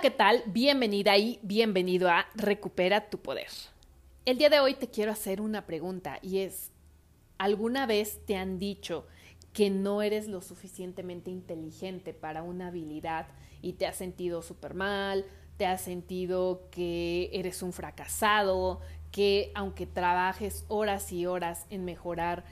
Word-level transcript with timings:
¿qué 0.00 0.10
tal? 0.10 0.42
Bienvenida 0.44 1.16
y 1.16 1.38
bienvenido 1.42 2.10
a 2.10 2.26
Recupera 2.34 3.08
tu 3.08 3.16
Poder. 3.16 3.48
El 4.26 4.36
día 4.36 4.50
de 4.50 4.60
hoy 4.60 4.74
te 4.74 4.88
quiero 4.88 5.10
hacer 5.10 5.40
una 5.40 5.64
pregunta 5.64 6.18
y 6.20 6.40
es, 6.40 6.70
¿alguna 7.38 7.86
vez 7.86 8.20
te 8.26 8.36
han 8.36 8.58
dicho 8.58 9.06
que 9.54 9.70
no 9.70 10.02
eres 10.02 10.28
lo 10.28 10.42
suficientemente 10.42 11.30
inteligente 11.30 12.12
para 12.12 12.42
una 12.42 12.68
habilidad 12.68 13.28
y 13.62 13.72
te 13.72 13.86
has 13.86 13.96
sentido 13.96 14.42
súper 14.42 14.74
mal, 14.74 15.24
te 15.56 15.64
has 15.64 15.80
sentido 15.80 16.68
que 16.70 17.30
eres 17.32 17.62
un 17.62 17.72
fracasado, 17.72 18.82
que 19.10 19.50
aunque 19.54 19.86
trabajes 19.86 20.66
horas 20.68 21.10
y 21.10 21.24
horas 21.24 21.64
en 21.70 21.86
mejorar 21.86 22.44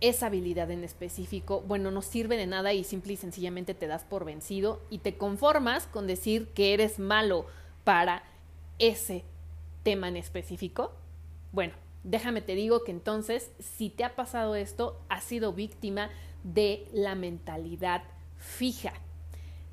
esa 0.00 0.26
habilidad 0.26 0.70
en 0.70 0.84
específico, 0.84 1.62
bueno, 1.66 1.90
no 1.90 2.02
sirve 2.02 2.36
de 2.36 2.46
nada 2.46 2.72
y 2.72 2.84
simple 2.84 3.14
y 3.14 3.16
sencillamente 3.16 3.74
te 3.74 3.86
das 3.86 4.04
por 4.04 4.24
vencido 4.24 4.82
y 4.90 4.98
te 4.98 5.16
conformas 5.16 5.86
con 5.86 6.06
decir 6.06 6.48
que 6.48 6.74
eres 6.74 6.98
malo 6.98 7.46
para 7.84 8.22
ese 8.78 9.24
tema 9.82 10.08
en 10.08 10.16
específico. 10.16 10.92
Bueno, 11.52 11.74
déjame 12.04 12.42
te 12.42 12.54
digo 12.54 12.84
que 12.84 12.90
entonces, 12.90 13.50
si 13.58 13.90
te 13.90 14.04
ha 14.04 14.14
pasado 14.14 14.54
esto, 14.54 15.00
has 15.08 15.24
sido 15.24 15.52
víctima 15.52 16.10
de 16.44 16.86
la 16.92 17.14
mentalidad 17.14 18.02
fija. 18.38 18.92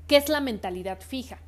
¿Qué 0.06 0.16
es 0.16 0.28
la 0.28 0.40
mentalidad 0.40 1.00
fija? 1.00 1.38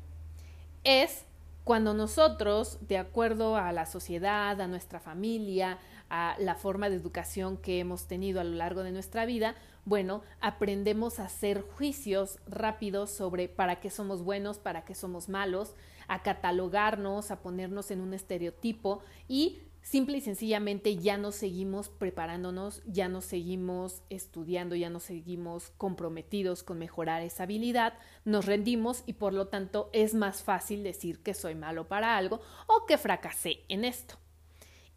Es 0.83 1.25
cuando 1.63 1.93
nosotros, 1.93 2.77
de 2.87 2.97
acuerdo 2.97 3.57
a 3.57 3.71
la 3.73 3.85
sociedad, 3.85 4.59
a 4.61 4.67
nuestra 4.67 4.99
familia, 4.99 5.79
a 6.09 6.35
la 6.39 6.55
forma 6.55 6.89
de 6.89 6.95
educación 6.95 7.57
que 7.57 7.79
hemos 7.79 8.07
tenido 8.07 8.39
a 8.39 8.43
lo 8.43 8.55
largo 8.55 8.83
de 8.83 8.91
nuestra 8.91 9.25
vida, 9.25 9.55
bueno, 9.85 10.21
aprendemos 10.41 11.19
a 11.19 11.25
hacer 11.25 11.61
juicios 11.61 12.39
rápidos 12.45 13.09
sobre 13.09 13.47
para 13.47 13.79
qué 13.79 13.89
somos 13.89 14.21
buenos, 14.21 14.59
para 14.59 14.83
qué 14.83 14.93
somos 14.93 15.29
malos, 15.29 15.75
a 16.07 16.23
catalogarnos, 16.23 17.31
a 17.31 17.41
ponernos 17.41 17.91
en 17.91 18.01
un 18.01 18.13
estereotipo 18.13 19.01
y 19.27 19.59
simple 19.81 20.17
y 20.17 20.21
sencillamente 20.21 20.97
ya 20.97 21.17
no 21.17 21.31
seguimos 21.31 21.87
preparándonos, 21.87 22.83
ya 22.85 23.07
no 23.07 23.21
seguimos 23.21 24.01
estudiando, 24.09 24.75
ya 24.75 24.89
no 24.89 24.99
seguimos 24.99 25.71
comprometidos 25.77 26.63
con 26.63 26.79
mejorar 26.79 27.21
esa 27.21 27.43
habilidad, 27.43 27.93
nos 28.25 28.45
rendimos 28.45 29.03
y 29.05 29.13
por 29.13 29.33
lo 29.33 29.47
tanto 29.47 29.89
es 29.93 30.13
más 30.13 30.43
fácil 30.43 30.83
decir 30.83 31.23
que 31.23 31.33
soy 31.33 31.55
malo 31.55 31.87
para 31.87 32.17
algo 32.17 32.41
o 32.67 32.85
que 32.85 32.97
fracasé 32.97 33.63
en 33.69 33.85
esto. 33.85 34.15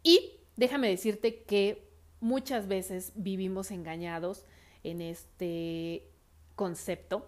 Y 0.03 0.40
déjame 0.61 0.89
decirte 0.89 1.41
que 1.41 1.89
muchas 2.19 2.67
veces 2.67 3.13
vivimos 3.15 3.71
engañados 3.71 4.45
en 4.83 5.01
este 5.01 6.07
concepto, 6.55 7.27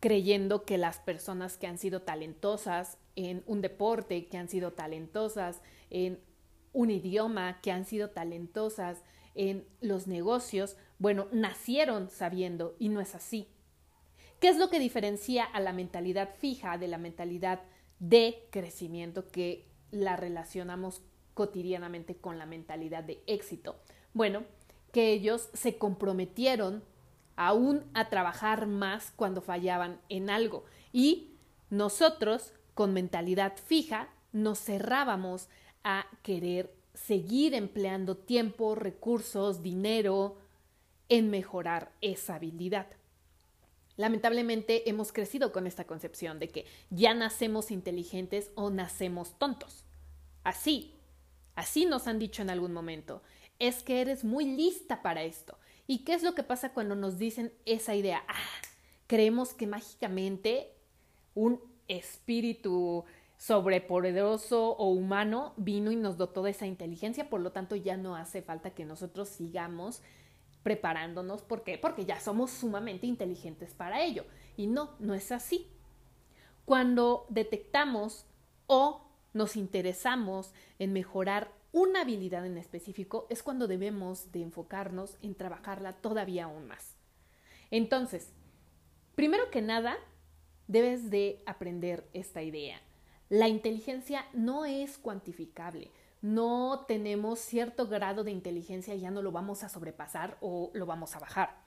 creyendo 0.00 0.64
que 0.64 0.78
las 0.78 0.98
personas 0.98 1.58
que 1.58 1.66
han 1.66 1.76
sido 1.76 2.00
talentosas 2.00 2.96
en 3.14 3.42
un 3.46 3.60
deporte, 3.60 4.26
que 4.26 4.38
han 4.38 4.48
sido 4.48 4.72
talentosas 4.72 5.60
en 5.90 6.18
un 6.72 6.90
idioma, 6.90 7.60
que 7.60 7.72
han 7.72 7.84
sido 7.84 8.08
talentosas 8.08 9.02
en 9.34 9.66
los 9.82 10.06
negocios, 10.06 10.78
bueno, 10.98 11.28
nacieron 11.30 12.08
sabiendo 12.08 12.74
y 12.78 12.88
no 12.88 13.02
es 13.02 13.14
así. 13.14 13.48
¿Qué 14.40 14.48
es 14.48 14.56
lo 14.56 14.70
que 14.70 14.78
diferencia 14.78 15.44
a 15.44 15.60
la 15.60 15.74
mentalidad 15.74 16.30
fija 16.38 16.78
de 16.78 16.88
la 16.88 16.96
mentalidad 16.96 17.60
de 17.98 18.48
crecimiento 18.50 19.28
que 19.28 19.68
la 19.90 20.16
relacionamos 20.16 21.02
cotidianamente 21.34 22.16
con 22.16 22.38
la 22.38 22.46
mentalidad 22.46 23.04
de 23.04 23.22
éxito? 23.26 23.76
Bueno, 24.14 24.44
que 24.92 25.12
ellos 25.12 25.48
se 25.54 25.78
comprometieron 25.78 26.82
aún 27.36 27.84
a 27.94 28.08
trabajar 28.08 28.66
más 28.66 29.12
cuando 29.16 29.40
fallaban 29.40 30.00
en 30.08 30.30
algo 30.30 30.64
y 30.92 31.32
nosotros 31.70 32.52
con 32.74 32.92
mentalidad 32.92 33.54
fija 33.56 34.08
nos 34.32 34.60
cerrábamos 34.60 35.48
a 35.84 36.06
querer 36.22 36.74
seguir 36.94 37.54
empleando 37.54 38.16
tiempo, 38.16 38.74
recursos, 38.74 39.62
dinero 39.62 40.36
en 41.08 41.30
mejorar 41.30 41.92
esa 42.00 42.36
habilidad. 42.36 42.86
Lamentablemente 43.96 44.88
hemos 44.88 45.12
crecido 45.12 45.52
con 45.52 45.66
esta 45.66 45.84
concepción 45.84 46.38
de 46.38 46.48
que 46.48 46.66
ya 46.90 47.14
nacemos 47.14 47.70
inteligentes 47.70 48.50
o 48.54 48.70
nacemos 48.70 49.38
tontos. 49.38 49.84
Así, 50.44 50.94
Así 51.54 51.86
nos 51.86 52.06
han 52.06 52.18
dicho 52.18 52.42
en 52.42 52.50
algún 52.50 52.72
momento. 52.72 53.22
Es 53.58 53.82
que 53.82 54.00
eres 54.00 54.24
muy 54.24 54.44
lista 54.44 55.02
para 55.02 55.22
esto. 55.22 55.58
¿Y 55.86 56.04
qué 56.04 56.14
es 56.14 56.22
lo 56.22 56.34
que 56.34 56.42
pasa 56.42 56.72
cuando 56.72 56.94
nos 56.94 57.18
dicen 57.18 57.52
esa 57.64 57.94
idea? 57.94 58.24
Ah, 58.28 58.34
creemos 59.06 59.54
que 59.54 59.66
mágicamente 59.66 60.74
un 61.34 61.60
espíritu 61.88 63.04
sobrepoderoso 63.36 64.76
o 64.76 64.90
humano 64.90 65.52
vino 65.56 65.90
y 65.90 65.96
nos 65.96 66.16
dotó 66.16 66.42
de 66.44 66.52
esa 66.52 66.66
inteligencia, 66.66 67.28
por 67.28 67.40
lo 67.40 67.50
tanto 67.50 67.74
ya 67.74 67.96
no 67.96 68.14
hace 68.14 68.40
falta 68.40 68.70
que 68.70 68.84
nosotros 68.84 69.28
sigamos 69.28 70.00
preparándonos. 70.62 71.42
¿Por 71.42 71.64
qué? 71.64 71.76
Porque 71.76 72.04
ya 72.04 72.20
somos 72.20 72.50
sumamente 72.50 73.06
inteligentes 73.06 73.74
para 73.74 74.02
ello. 74.02 74.24
Y 74.56 74.68
no, 74.68 74.90
no 75.00 75.14
es 75.14 75.32
así. 75.32 75.66
Cuando 76.64 77.26
detectamos 77.30 78.26
o 78.66 79.11
nos 79.32 79.56
interesamos 79.56 80.52
en 80.78 80.92
mejorar 80.92 81.52
una 81.72 82.02
habilidad 82.02 82.44
en 82.44 82.58
específico, 82.58 83.26
es 83.30 83.42
cuando 83.42 83.66
debemos 83.66 84.30
de 84.30 84.42
enfocarnos 84.42 85.16
en 85.22 85.34
trabajarla 85.34 85.94
todavía 85.94 86.44
aún 86.44 86.66
más. 86.66 86.96
Entonces, 87.70 88.30
primero 89.14 89.50
que 89.50 89.62
nada, 89.62 89.96
debes 90.68 91.10
de 91.10 91.42
aprender 91.46 92.08
esta 92.12 92.42
idea. 92.42 92.80
La 93.30 93.48
inteligencia 93.48 94.26
no 94.34 94.66
es 94.66 94.98
cuantificable. 94.98 95.90
No 96.20 96.84
tenemos 96.86 97.40
cierto 97.40 97.88
grado 97.88 98.22
de 98.22 98.30
inteligencia 98.30 98.94
y 98.94 99.00
ya 99.00 99.10
no 99.10 99.22
lo 99.22 99.32
vamos 99.32 99.64
a 99.64 99.70
sobrepasar 99.70 100.36
o 100.42 100.70
lo 100.74 100.84
vamos 100.84 101.16
a 101.16 101.20
bajar. 101.20 101.62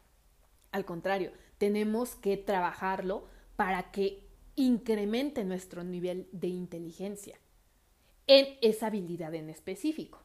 Al 0.71 0.85
contrario, 0.85 1.31
tenemos 1.57 2.15
que 2.15 2.37
trabajarlo 2.37 3.27
para 3.55 3.91
que 3.91 4.29
incremente 4.55 5.43
nuestro 5.43 5.83
nivel 5.83 6.29
de 6.31 6.47
inteligencia 6.47 7.39
en 8.27 8.57
esa 8.61 8.87
habilidad 8.87 9.33
en 9.33 9.49
específico. 9.49 10.21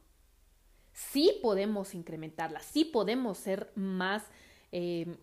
Sí 0.93 1.38
podemos 1.43 1.94
incrementarla, 1.94 2.61
sí 2.61 2.84
podemos 2.84 3.38
ser 3.38 3.72
más 3.75 4.25
eh, 4.72 5.16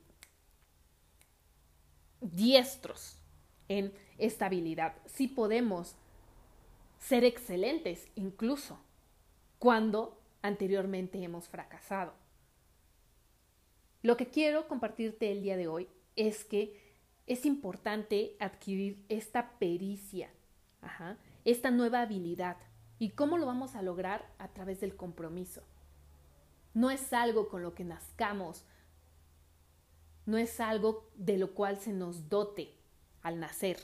diestros 2.22 3.20
en 3.68 3.94
esta 4.18 4.46
habilidad, 4.46 4.96
sí 5.06 5.28
podemos 5.28 5.96
ser 7.00 7.24
excelentes 7.24 8.08
incluso 8.16 8.80
cuando 9.60 10.20
anteriormente 10.42 11.22
hemos 11.22 11.48
fracasado. 11.48 12.14
Lo 14.02 14.16
que 14.18 14.28
quiero 14.28 14.68
compartirte 14.68 15.32
el 15.32 15.42
día 15.42 15.58
de 15.58 15.68
hoy 15.68 15.90
es 16.16 16.46
que 16.46 16.88
es 17.26 17.46
importante 17.46 18.38
adquirir 18.40 19.04
esta 19.10 19.58
pericia, 19.60 20.32
esta 21.44 21.72
nueva 21.72 22.02
habilidad 22.02 22.58
¿Y 23.00 23.10
cómo 23.10 23.38
lo 23.38 23.46
vamos 23.46 23.76
a 23.76 23.82
lograr? 23.82 24.26
A 24.40 24.48
través 24.50 24.80
del 24.80 24.96
compromiso. 24.96 25.62
No 26.74 26.90
es 26.92 27.14
algo 27.14 27.50
con 27.50 27.64
lo 27.64 27.74
que 27.74 27.84
nazcamos, 27.84 28.66
no 30.26 30.38
es 30.38 30.60
algo 30.60 31.10
de 31.16 31.38
lo 31.38 31.54
cual 31.54 31.78
se 31.78 31.94
nos 31.94 32.30
dote 32.30 32.74
al 33.22 33.40
nacer. 33.40 33.78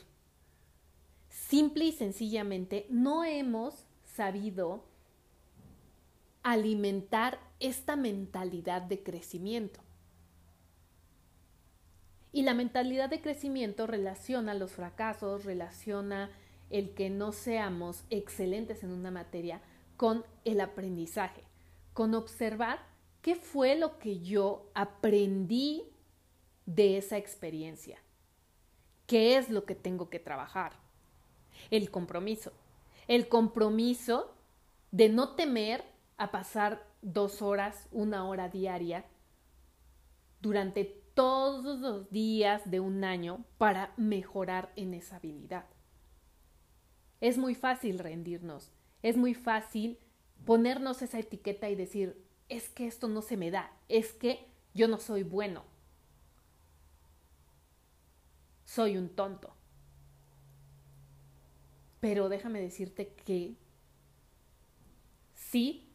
Simple 1.30 1.86
y 1.86 1.92
sencillamente 1.92 2.86
no 2.89 3.24
hemos 3.24 3.86
sabido 4.04 4.83
alimentar 6.44 7.39
esta 7.60 7.95
mentalidad 7.95 8.81
de 8.81 9.01
crecimiento. 9.01 9.80
Y 12.31 12.42
la 12.42 12.54
mentalidad 12.54 13.10
de 13.10 13.21
crecimiento 13.21 13.88
relaciona 13.88 14.54
los 14.54 14.71
fracasos, 14.71 15.45
relaciona 15.45 16.30
el 16.73 16.95
que 16.95 17.11
no 17.11 17.31
seamos 17.31 18.03
excelentes 18.09 18.83
en 18.83 18.91
una 18.91 19.11
materia 19.11 19.61
con 19.95 20.25
el 20.43 20.59
aprendizaje, 20.59 21.43
con 21.93 22.15
observar 22.15 22.79
qué 23.21 23.35
fue 23.35 23.75
lo 23.75 23.99
que 23.99 24.19
yo 24.21 24.71
aprendí 24.73 25.83
de 26.65 26.97
esa 26.97 27.17
experiencia, 27.17 27.99
qué 29.05 29.37
es 29.37 29.51
lo 29.51 29.65
que 29.65 29.75
tengo 29.75 30.09
que 30.09 30.19
trabajar. 30.19 30.73
El 31.69 31.91
compromiso, 31.91 32.51
el 33.07 33.29
compromiso 33.29 34.33
de 34.89 35.09
no 35.09 35.35
temer 35.35 35.85
a 36.17 36.31
pasar 36.31 36.87
dos 37.03 37.43
horas, 37.43 37.87
una 37.91 38.27
hora 38.27 38.49
diaria 38.49 39.05
durante 40.41 40.85
todos 41.13 41.79
los 41.79 42.09
días 42.09 42.63
de 42.71 42.79
un 42.79 43.03
año 43.03 43.45
para 43.59 43.93
mejorar 43.95 44.73
en 44.75 44.95
esa 44.95 45.17
habilidad. 45.17 45.65
Es 47.23 47.37
muy 47.37 47.55
fácil 47.55 47.99
rendirnos, 47.99 48.69
es 49.01 49.15
muy 49.15 49.33
fácil 49.33 49.97
ponernos 50.45 51.01
esa 51.01 51.19
etiqueta 51.19 51.69
y 51.69 51.75
decir, 51.75 52.21
es 52.49 52.67
que 52.67 52.85
esto 52.85 53.07
no 53.07 53.21
se 53.21 53.37
me 53.37 53.49
da, 53.49 53.71
es 53.87 54.11
que 54.11 54.45
yo 54.73 54.89
no 54.89 54.97
soy 54.97 55.23
bueno, 55.23 55.63
soy 58.65 58.97
un 58.97 59.07
tonto. 59.07 59.55
pero 62.03 62.27
déjame 62.27 62.59
decirte 62.59 63.13
que 63.25 63.55
sí 65.33 65.87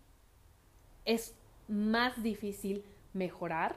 es 1.05 1.35
más 1.69 2.23
difícil 2.23 2.83
mejorar, 3.13 3.77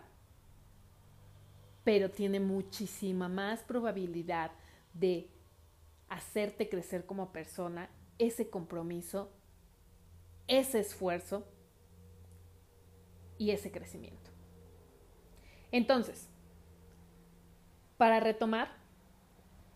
pero 1.83 2.09
tiene 2.09 2.39
muchísima 2.39 3.27
más 3.27 3.63
probabilidad 3.63 4.51
de 4.93 5.27
hacerte 6.11 6.67
crecer 6.67 7.05
como 7.05 7.31
persona, 7.31 7.89
ese 8.19 8.49
compromiso, 8.49 9.31
ese 10.47 10.81
esfuerzo 10.81 11.47
y 13.37 13.51
ese 13.51 13.71
crecimiento. 13.71 14.29
Entonces, 15.71 16.27
para 17.97 18.19
retomar, 18.19 18.73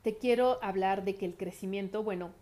te 0.04 0.18
quiero 0.18 0.62
hablar 0.62 1.06
de 1.06 1.16
que 1.16 1.26
el 1.26 1.38
crecimiento, 1.38 2.04
bueno, 2.04 2.34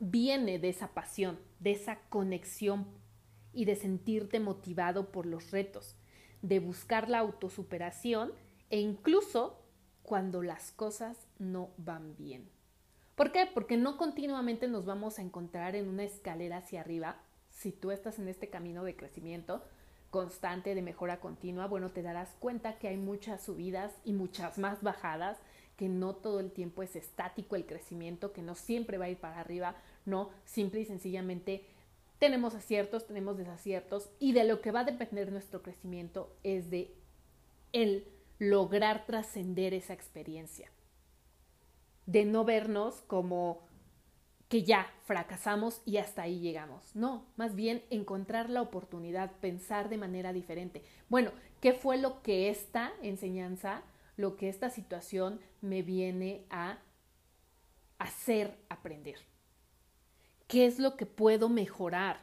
viene 0.00 0.58
de 0.58 0.68
esa 0.68 0.88
pasión, 0.88 1.38
de 1.60 1.70
esa 1.70 2.00
conexión 2.08 2.86
y 3.52 3.66
de 3.66 3.76
sentirte 3.76 4.40
motivado 4.40 5.12
por 5.12 5.26
los 5.26 5.52
retos, 5.52 5.96
de 6.42 6.58
buscar 6.58 7.08
la 7.08 7.20
autosuperación 7.20 8.32
e 8.68 8.80
incluso 8.80 9.62
cuando 10.02 10.42
las 10.42 10.72
cosas 10.72 11.28
no 11.38 11.70
van 11.76 12.16
bien. 12.16 12.52
¿Por 13.14 13.30
qué? 13.30 13.46
Porque 13.52 13.76
no 13.76 13.96
continuamente 13.96 14.66
nos 14.66 14.86
vamos 14.86 15.18
a 15.18 15.22
encontrar 15.22 15.76
en 15.76 15.88
una 15.88 16.02
escalera 16.02 16.58
hacia 16.58 16.80
arriba. 16.80 17.16
Si 17.50 17.70
tú 17.70 17.90
estás 17.92 18.18
en 18.18 18.28
este 18.28 18.48
camino 18.48 18.82
de 18.84 18.96
crecimiento 18.96 19.62
constante, 20.10 20.74
de 20.74 20.82
mejora 20.82 21.20
continua, 21.20 21.66
bueno, 21.66 21.90
te 21.90 22.02
darás 22.02 22.34
cuenta 22.40 22.78
que 22.78 22.88
hay 22.88 22.96
muchas 22.96 23.42
subidas 23.42 23.92
y 24.04 24.12
muchas 24.12 24.58
más 24.58 24.82
bajadas, 24.82 25.38
que 25.76 25.88
no 25.88 26.14
todo 26.14 26.40
el 26.40 26.52
tiempo 26.52 26.82
es 26.82 26.94
estático 26.96 27.56
el 27.56 27.66
crecimiento, 27.66 28.32
que 28.32 28.42
no 28.42 28.54
siempre 28.54 28.98
va 28.98 29.06
a 29.06 29.10
ir 29.10 29.18
para 29.18 29.40
arriba, 29.40 29.74
no, 30.04 30.30
simple 30.44 30.80
y 30.80 30.84
sencillamente 30.84 31.64
tenemos 32.18 32.54
aciertos, 32.54 33.06
tenemos 33.06 33.36
desaciertos 33.36 34.08
y 34.18 34.32
de 34.32 34.44
lo 34.44 34.60
que 34.60 34.70
va 34.70 34.80
a 34.80 34.84
depender 34.84 35.32
nuestro 35.32 35.62
crecimiento 35.62 36.34
es 36.42 36.70
de 36.70 36.94
el 37.72 38.06
lograr 38.38 39.06
trascender 39.06 39.74
esa 39.74 39.94
experiencia, 39.94 40.70
de 42.06 42.24
no 42.24 42.44
vernos 42.44 43.02
como 43.06 43.62
que 44.48 44.62
ya 44.62 44.86
fracasamos 45.04 45.82
y 45.84 45.96
hasta 45.96 46.22
ahí 46.22 46.38
llegamos. 46.38 46.94
No, 46.94 47.26
más 47.36 47.54
bien 47.54 47.82
encontrar 47.90 48.50
la 48.50 48.62
oportunidad, 48.62 49.32
pensar 49.40 49.88
de 49.88 49.98
manera 49.98 50.32
diferente. 50.32 50.82
Bueno, 51.08 51.32
¿qué 51.60 51.72
fue 51.72 51.98
lo 51.98 52.22
que 52.22 52.50
esta 52.50 52.92
enseñanza, 53.02 53.82
lo 54.16 54.36
que 54.36 54.48
esta 54.48 54.70
situación 54.70 55.40
me 55.60 55.82
viene 55.82 56.44
a 56.50 56.78
hacer 57.98 58.56
aprender? 58.68 59.18
¿Qué 60.46 60.66
es 60.66 60.78
lo 60.78 60.96
que 60.96 61.06
puedo 61.06 61.48
mejorar? 61.48 62.20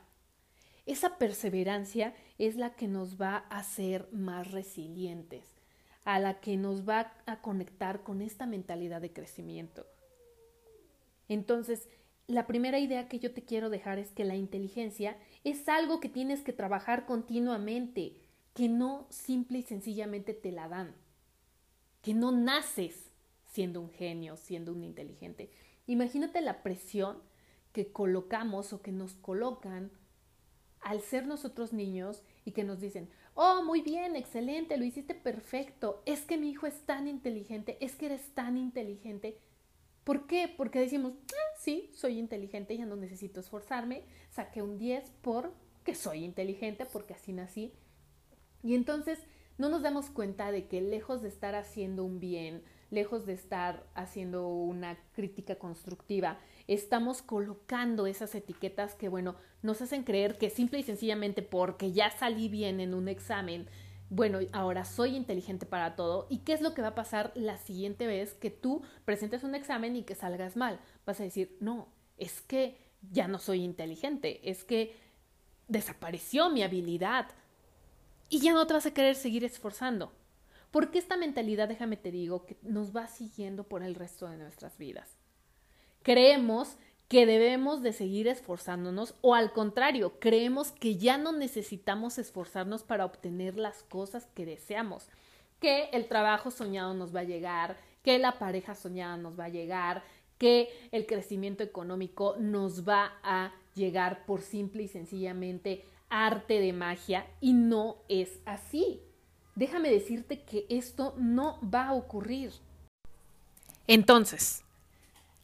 Esa 0.86 1.18
perseverancia 1.18 2.14
es 2.38 2.56
la 2.56 2.76
que 2.76 2.88
nos 2.88 3.20
va 3.22 3.46
a 3.50 3.60
hacer 3.60 4.08
más 4.12 4.52
resilientes, 4.52 5.61
a 6.04 6.20
la 6.20 6.40
que 6.40 6.58
nos 6.58 6.88
va 6.88 7.14
a 7.26 7.42
conectar 7.42 8.04
con 8.04 8.22
esta 8.22 8.46
mentalidad 8.46 9.02
de 9.02 9.14
crecimiento. 9.14 9.86
Entonces, 11.28 11.88
la 12.28 12.48
primera 12.48 12.80
idea 12.80 13.08
que 13.08 13.20
yo 13.20 13.34
te 13.34 13.44
quiero 13.44 13.70
dejar 13.70 14.00
es 14.00 14.12
que 14.12 14.26
la 14.26 14.36
inteligencia 14.36 15.18
es 15.44 15.68
algo 15.68 16.00
que 16.00 16.10
tienes 16.10 16.42
que 16.42 16.54
trabajar 16.54 17.06
continuamente, 17.06 18.16
que 18.54 18.70
no 18.70 19.08
simple 19.10 19.60
y 19.60 19.64
sencillamente 19.64 20.34
te 20.34 20.52
la 20.52 20.68
dan, 20.68 20.96
que 22.02 22.14
no 22.14 22.32
naces 22.32 23.12
siendo 23.46 23.82
un 23.82 23.92
genio, 23.92 24.38
siendo 24.38 24.72
un 24.72 24.84
inteligente. 24.84 25.52
Imagínate 25.88 26.42
la 26.42 26.64
presión 26.64 27.18
que 27.74 27.92
colocamos 27.92 28.74
o 28.74 28.82
que 28.82 28.92
nos 28.92 29.14
colocan 29.16 29.92
al 30.82 31.02
ser 31.02 31.28
nosotros 31.28 31.74
niños 31.74 32.24
y 32.46 32.52
que 32.52 32.64
nos 32.64 32.80
dicen, 32.80 33.10
oh, 33.36 33.64
muy 33.64 33.82
bien, 33.82 34.16
excelente, 34.16 34.78
lo 34.78 34.86
hiciste 34.86 35.16
perfecto, 35.16 36.02
es 36.06 36.22
que 36.22 36.38
mi 36.38 36.50
hijo 36.50 36.68
es 36.68 36.82
tan 36.86 37.08
inteligente, 37.08 37.78
es 37.80 37.96
que 37.96 38.08
eres 38.08 38.34
tan 38.34 38.58
inteligente. 38.58 39.40
¿Por 40.04 40.26
qué? 40.26 40.52
Porque 40.56 40.80
decimos, 40.80 41.14
ah, 41.32 41.58
sí, 41.60 41.92
soy 41.94 42.18
inteligente, 42.18 42.76
ya 42.76 42.86
no 42.86 42.96
necesito 42.96 43.40
esforzarme, 43.40 44.04
saqué 44.32 44.62
un 44.62 44.78
10 44.78 45.12
porque 45.22 45.94
soy 45.94 46.24
inteligente, 46.24 46.86
porque 46.86 47.14
así 47.14 47.34
nací. 47.34 47.74
Y 48.64 48.74
entonces 48.74 49.20
no 49.58 49.70
nos 49.70 49.84
damos 49.84 50.10
cuenta 50.10 50.52
de 50.52 50.68
que 50.68 50.82
lejos 50.82 51.22
de 51.22 51.30
estar 51.30 51.54
haciendo 51.56 52.04
un 52.04 52.20
bien, 52.20 52.64
lejos 52.90 53.26
de 53.26 53.34
estar 53.34 53.86
haciendo 53.94 54.48
una 54.48 54.98
crítica 55.14 55.56
constructiva, 55.56 56.40
estamos 56.74 57.22
colocando 57.22 58.08
esas 58.08 58.34
etiquetas 58.34 58.96
que, 58.96 59.10
bueno, 59.10 59.36
nos 59.62 59.82
hacen 59.82 60.04
creer 60.04 60.38
que 60.38 60.50
simple 60.50 60.80
y 60.80 60.84
sencillamente 60.84 61.42
porque 61.42 61.92
ya 61.92 62.10
salí 62.12 62.48
bien 62.48 62.80
en 62.80 62.94
un 62.94 63.10
examen, 63.10 63.68
bueno, 64.10 64.40
ahora 64.54 64.86
soy 64.86 65.16
inteligente 65.16 65.66
para 65.66 65.96
todo. 65.96 66.28
¿Y 66.30 66.40
qué 66.40 66.54
es 66.54 66.62
lo 66.62 66.74
que 66.74 66.82
va 66.82 66.90
a 66.90 66.96
pasar 66.96 67.32
la 67.36 67.58
siguiente 67.58 68.08
vez 68.08 68.34
que 68.34 68.52
tú 68.52 68.84
presentes 69.06 69.44
un 69.44 69.56
examen 69.56 69.96
y 69.96 70.04
que 70.04 70.16
salgas 70.16 70.56
mal? 70.56 70.80
Vas 71.06 71.20
a 71.20 71.24
decir, 71.24 71.58
no, 71.60 71.90
es 72.18 72.42
que 72.42 72.78
ya 73.12 73.28
no 73.28 73.40
soy 73.40 73.64
inteligente, 73.64 74.50
es 74.50 74.64
que 74.64 74.96
desapareció 75.68 76.50
mi 76.50 76.64
habilidad 76.64 77.28
y 78.30 78.40
ya 78.40 78.54
no 78.54 78.66
te 78.66 78.74
vas 78.74 78.86
a 78.86 78.94
querer 78.94 79.16
seguir 79.16 79.44
esforzando. 79.44 80.14
Porque 80.72 81.00
esta 81.00 81.18
mentalidad, 81.18 81.68
déjame 81.68 81.98
te 81.98 82.12
digo, 82.12 82.46
que 82.46 82.58
nos 82.62 82.96
va 82.96 83.08
siguiendo 83.08 83.66
por 83.66 83.84
el 83.84 83.96
resto 83.96 84.30
de 84.30 84.38
nuestras 84.38 84.78
vidas. 84.78 85.21
Creemos 86.04 86.78
que 87.08 87.26
debemos 87.26 87.82
de 87.82 87.92
seguir 87.92 88.30
esforzándonos 88.30 89.16
o 89.20 89.36
al 89.36 89.52
contrario, 89.52 90.14
creemos 90.20 90.72
que 90.72 90.96
ya 90.96 91.18
no 91.18 91.34
necesitamos 91.34 92.18
esforzarnos 92.18 92.84
para 92.84 93.04
obtener 93.04 93.58
las 93.58 93.84
cosas 93.84 94.28
que 94.34 94.46
deseamos, 94.46 95.10
que 95.60 95.90
el 95.92 96.08
trabajo 96.08 96.52
soñado 96.52 96.94
nos 96.94 97.14
va 97.14 97.20
a 97.20 97.26
llegar, 97.26 97.76
que 98.02 98.18
la 98.18 98.40
pareja 98.40 98.76
soñada 98.76 99.18
nos 99.18 99.38
va 99.38 99.46
a 99.46 99.50
llegar, 99.50 100.04
que 100.38 100.70
el 100.92 101.06
crecimiento 101.06 101.64
económico 101.64 102.38
nos 102.40 102.88
va 102.88 103.12
a 103.24 103.52
llegar 103.76 104.26
por 104.26 104.42
simple 104.42 104.84
y 104.84 104.88
sencillamente 104.88 105.84
arte 106.10 106.60
de 106.60 106.72
magia 106.72 107.28
y 107.42 107.52
no 107.52 107.98
es 108.08 108.40
así. 108.46 109.02
Déjame 109.56 109.92
decirte 109.92 110.44
que 110.44 110.66
esto 110.70 111.14
no 111.18 111.60
va 111.62 111.88
a 111.88 111.94
ocurrir. 111.94 112.54
Entonces, 113.86 114.64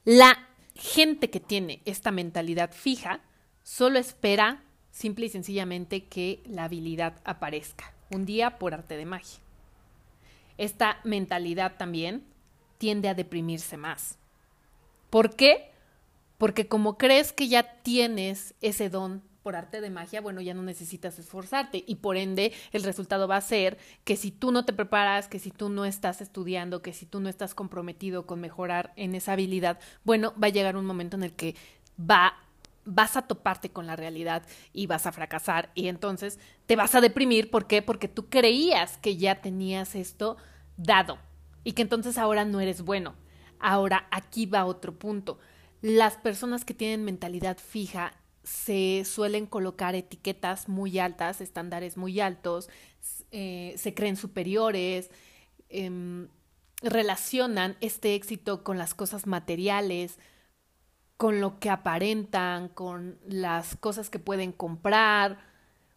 la 0.06 0.47
gente 0.78 1.30
que 1.30 1.40
tiene 1.40 1.82
esta 1.86 2.12
mentalidad 2.12 2.72
fija 2.72 3.22
solo 3.64 4.00
espera 4.00 4.64
simple 4.92 5.28
y 5.28 5.30
sencillamente 5.30 6.06
que 6.06 6.42
la 6.46 6.64
habilidad 6.64 7.22
aparezca, 7.24 7.94
un 8.10 8.26
día 8.26 8.58
por 8.58 8.74
arte 8.74 8.98
de 8.98 9.06
magia. 9.06 9.40
Esta 10.58 11.00
mentalidad 11.04 11.78
también 11.78 12.24
tiende 12.78 13.10
a 13.10 13.14
deprimirse 13.14 13.78
más. 13.78 14.18
¿Por 15.10 15.36
qué? 15.36 15.72
Porque 16.38 16.68
como 16.68 16.98
crees 16.98 17.32
que 17.32 17.48
ya 17.48 17.82
tienes 17.82 18.56
ese 18.62 18.90
don 18.90 19.22
por 19.48 19.56
arte 19.56 19.80
de 19.80 19.90
magia, 19.90 20.20
bueno, 20.20 20.42
ya 20.42 20.54
no 20.54 20.62
necesitas 20.62 21.18
esforzarte 21.20 21.82
y 21.88 21.96
por 21.96 22.18
ende 22.18 22.52
el 22.74 22.84
resultado 22.84 23.30
va 23.30 23.38
a 23.38 23.42
ser 23.42 23.78
que 24.04 24.18
si 24.18 24.30
tú 24.30 24.52
no 24.52 24.66
te 24.66 24.74
preparas, 24.74 25.30
que 25.30 25.40
si 25.40 25.52
tú 25.52 25.70
no 25.70 25.86
estás 25.86 26.20
estudiando, 26.20 26.82
que 26.82 26.92
si 26.92 27.06
tú 27.06 27.22
no 27.22 27.30
estás 27.30 27.56
comprometido 27.56 28.26
con 28.26 28.42
mejorar 28.42 28.92
en 28.98 29.16
esa 29.16 29.32
habilidad, 29.32 29.80
bueno, 30.04 30.34
va 30.34 30.48
a 30.48 30.50
llegar 30.50 30.76
un 30.76 30.86
momento 30.86 31.16
en 31.16 31.24
el 31.24 31.32
que 31.32 31.56
va 31.98 32.34
vas 32.84 33.16
a 33.16 33.22
toparte 33.22 33.70
con 33.70 33.88
la 33.88 33.96
realidad 33.96 34.44
y 34.74 34.86
vas 34.88 35.06
a 35.06 35.14
fracasar 35.14 35.72
y 35.76 35.88
entonces 35.88 36.40
te 36.66 36.76
vas 36.76 36.94
a 36.94 37.00
deprimir, 37.00 37.50
¿por 37.50 37.68
qué? 37.68 37.82
Porque 37.82 38.10
tú 38.10 38.28
creías 38.28 38.98
que 38.98 39.16
ya 39.16 39.40
tenías 39.40 39.96
esto 39.96 40.36
dado 40.76 41.20
y 41.64 41.72
que 41.72 41.84
entonces 41.84 42.18
ahora 42.18 42.44
no 42.44 42.60
eres 42.60 42.82
bueno. 42.82 43.16
Ahora 43.62 44.10
aquí 44.12 44.46
va 44.46 44.66
otro 44.66 45.00
punto. 45.00 45.40
Las 45.82 46.18
personas 46.18 46.66
que 46.66 46.74
tienen 46.74 47.06
mentalidad 47.06 47.58
fija 47.58 48.12
se 48.48 49.04
suelen 49.04 49.46
colocar 49.46 49.94
etiquetas 49.94 50.70
muy 50.70 51.00
altas, 51.00 51.42
estándares 51.42 51.98
muy 51.98 52.22
altos, 52.22 52.70
eh, 53.32 53.74
se 53.78 53.94
creen 53.94 54.16
superiores, 54.16 55.12
em, 55.68 56.30
relacionan 56.82 57.76
este 57.82 58.16
éxito 58.16 58.64
con 58.64 58.78
las 58.78 58.94
cosas 58.94 59.28
materiales, 59.28 60.18
con 61.18 61.42
lo 61.42 61.60
que 61.60 61.70
aparentan, 61.70 62.70
con 62.70 63.20
las 63.28 63.76
cosas 63.76 64.10
que 64.10 64.20
pueden 64.20 64.54
comprar. 64.54 65.40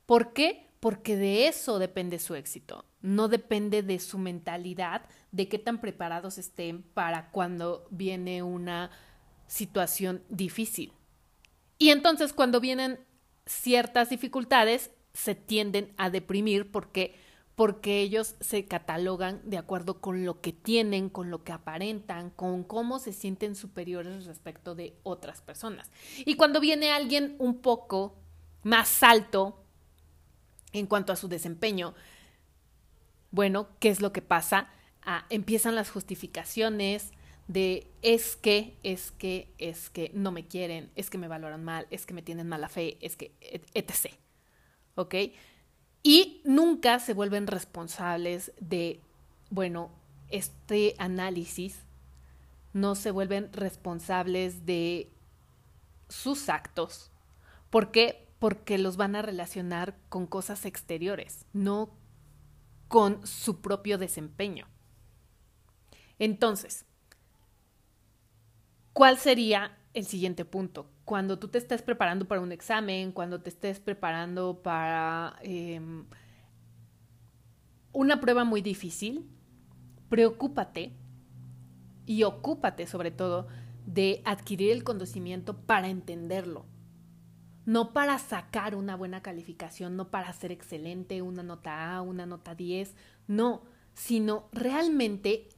¿Por 0.07 0.33
qué? 0.33 0.67
Porque 0.81 1.17
de 1.17 1.47
eso 1.47 1.79
depende 1.79 2.19
su 2.19 2.35
éxito, 2.35 2.85
no 3.01 3.29
depende 3.29 3.85
de 3.85 4.01
su 4.01 4.19
mentalidad, 4.19 5.03
de 5.31 5.49
qué 5.49 5.59
tan 5.61 5.81
preparados 5.81 6.37
estén 6.37 6.83
para 6.83 7.31
cuando 7.31 7.87
viene 7.91 8.43
una 8.43 8.91
situación 9.47 10.25
difícil. 10.29 10.95
Y 11.81 11.89
entonces 11.89 12.35
cuando 12.35 12.61
vienen 12.61 13.01
ciertas 13.47 14.11
dificultades, 14.11 14.91
se 15.15 15.35
tienden 15.35 15.93
a 15.97 16.11
deprimir 16.11 16.71
porque 16.71 17.17
porque 17.57 18.01
ellos 18.01 18.37
se 18.41 18.65
catalogan 18.65 19.43
de 19.45 19.59
acuerdo 19.59 20.01
con 20.01 20.25
lo 20.25 20.41
que 20.41 20.51
tienen, 20.51 21.11
con 21.11 21.31
lo 21.31 21.45
que 21.45 21.53
aparentan, 21.53 22.31
con 22.31 22.65
cómo 22.65 22.99
se 22.99 23.13
sienten 23.13 23.55
superiores 23.55 24.25
respecto 24.25 24.75
de 24.75 24.97
otras 25.03 25.43
personas. 25.43 25.91
Y 26.25 26.37
cuando 26.37 26.61
viene 26.61 26.91
alguien 26.91 27.37
un 27.39 27.59
poco 27.59 28.15
más 28.63 29.03
alto 29.03 29.63
en 30.73 30.87
cuanto 30.87 31.13
a 31.13 31.17
su 31.17 31.29
desempeño, 31.29 31.95
bueno, 33.31 33.69
¿qué 33.79 33.91
es 33.91 34.01
lo 34.01 34.11
que 34.11 34.23
pasa? 34.23 34.71
Ah, 35.03 35.27
empiezan 35.29 35.75
las 35.75 35.91
justificaciones 35.91 37.13
de 37.51 37.89
es 38.01 38.37
que, 38.37 38.77
es 38.85 39.11
que, 39.11 39.53
es 39.59 39.91
que 39.91 40.13
no 40.15 40.31
me 40.31 40.47
quieren, 40.47 40.93
es 40.95 41.11
que 41.11 41.19
me 41.19 41.27
valoran 41.27 41.65
mal, 41.65 41.89
es 41.91 42.07
que 42.07 42.15
me 42.15 42.23
tienen 42.23 42.49
mala 42.49 42.69
fe, 42.69 42.97
es 43.01 43.17
que, 43.17 43.33
etc. 43.75 44.15
¿Ok? 44.95 45.15
Y 46.05 46.43
nunca 46.45 47.01
se 47.01 47.13
vuelven 47.13 47.49
responsables 47.49 48.53
de, 48.61 49.01
bueno, 49.51 49.91
este 50.29 50.95
análisis, 50.99 51.81
no 52.73 52.95
se 52.95 53.11
vuelven 53.11 53.53
responsables 53.53 54.65
de 54.65 55.11
sus 56.09 56.49
actos. 56.49 57.11
¿Por 57.69 57.91
qué? 57.91 58.29
Porque 58.39 58.79
los 58.79 58.97
van 58.97 59.17
a 59.17 59.23
relacionar 59.23 59.97
con 60.09 60.29
cosas 60.29 60.67
exteriores, 60.67 61.47
no 61.53 61.91
con 62.87 63.27
su 63.27 63.61
propio 63.61 63.99
desempeño. 63.99 64.69
Entonces, 66.21 66.85
¿cuál 68.93 69.19
sería 69.19 69.77
el 69.95 70.05
siguiente 70.05 70.45
punto? 70.45 70.91
Cuando 71.05 71.39
tú 71.39 71.49
te 71.49 71.59
estés 71.59 71.83
preparando 71.83 72.27
para 72.27 72.41
un 72.41 72.53
examen, 72.53 73.13
cuando 73.13 73.41
te 73.41 73.51
estés 73.51 73.81
preparando 73.81 74.63
para 74.63 75.37
em, 75.43 76.05
una 77.93 78.21
prueba 78.21 78.45
muy 78.45 78.63
difícil, 78.63 79.29
preocúpate 80.09 80.93
y 82.07 82.23
ocúpate 82.23 82.87
sobre 82.87 83.11
todo 83.11 83.49
de 83.87 84.23
adquirir 84.25 84.71
el 84.73 84.85
conocimiento 84.85 85.57
para 85.57 85.89
entenderlo 85.89 86.67
no 87.71 87.93
para 87.93 88.19
sacar 88.19 88.75
una 88.75 88.97
buena 88.97 89.23
calificación, 89.23 89.97
no 89.97 90.11
para 90.11 90.33
ser 90.33 90.51
excelente, 90.51 91.23
una 91.23 91.45
nota 91.45 91.95
A, 91.95 92.03
una 92.03 92.27
nota 92.27 92.55
10, 92.55 92.97
no, 93.29 93.63
sino 93.95 94.49
realmente 94.53 95.49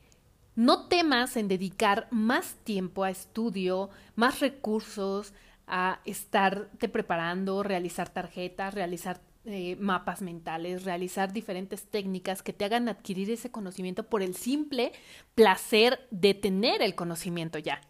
no 0.54 0.88
temas 0.88 1.36
en 1.36 1.48
dedicar 1.48 2.08
más 2.10 2.56
tiempo 2.64 3.04
a 3.04 3.10
estudio, 3.10 3.90
más 4.16 4.40
recursos, 4.40 5.32
a 5.66 6.00
estarte 6.04 6.88
preparando, 6.88 7.62
realizar 7.62 8.08
tarjetas, 8.10 8.74
realizar 8.74 9.20
eh, 9.44 9.76
mapas 9.80 10.22
mentales, 10.22 10.84
realizar 10.84 11.32
diferentes 11.32 11.86
técnicas 11.86 12.42
que 12.42 12.52
te 12.52 12.64
hagan 12.64 12.88
adquirir 12.88 13.30
ese 13.30 13.50
conocimiento 13.50 14.04
por 14.04 14.22
el 14.22 14.34
simple 14.36 14.92
placer 15.34 16.06
de 16.10 16.34
tener 16.34 16.82
el 16.82 16.94
conocimiento 16.94 17.58
ya. 17.58 17.80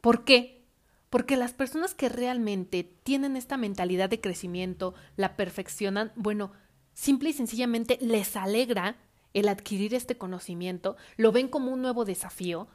¿Por 0.00 0.24
qué? 0.24 0.64
Porque 1.10 1.36
las 1.36 1.52
personas 1.52 1.94
que 1.94 2.08
realmente 2.08 2.82
tienen 2.84 3.36
esta 3.36 3.56
mentalidad 3.56 4.10
de 4.10 4.20
crecimiento, 4.20 4.94
la 5.16 5.36
perfeccionan, 5.36 6.12
bueno, 6.16 6.52
simple 6.94 7.30
y 7.30 7.32
sencillamente 7.32 7.98
les 8.00 8.34
alegra 8.36 8.96
el 9.34 9.48
adquirir 9.48 9.94
este 9.94 10.16
conocimiento, 10.16 10.96
lo 11.16 11.32
ven 11.32 11.48
como 11.48 11.72
un 11.72 11.82
nuevo 11.82 12.04
desafío, 12.04 12.68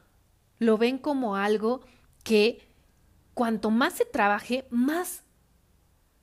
lo 0.58 0.78
ven 0.78 0.98
como 0.98 1.36
algo 1.36 1.80
que 2.22 2.66
cuanto 3.34 3.70
más 3.70 3.94
se 3.94 4.04
trabaje, 4.04 4.66
más 4.70 5.24